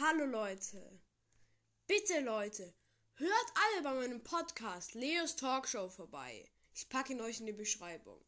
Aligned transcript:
Hallo 0.00 0.26
Leute. 0.26 1.00
Bitte 1.88 2.20
Leute, 2.20 2.72
hört 3.14 3.52
alle 3.56 3.82
bei 3.82 3.94
meinem 3.94 4.22
Podcast 4.22 4.94
Leos 4.94 5.34
Talkshow 5.34 5.88
vorbei. 5.88 6.48
Ich 6.72 6.88
packe 6.88 7.14
ihn 7.14 7.20
euch 7.20 7.40
in 7.40 7.46
die 7.46 7.52
Beschreibung. 7.52 8.24